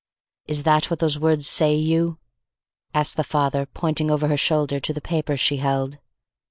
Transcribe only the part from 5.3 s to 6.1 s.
she held.